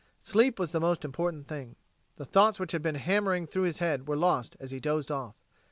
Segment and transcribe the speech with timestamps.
[0.19, 1.75] Sleep was the most important thing.
[2.15, 5.35] The thoughts which had been hammering through his head were lost as he dozed off.